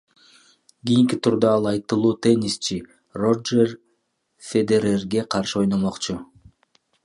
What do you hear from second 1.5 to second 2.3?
ал айтылуу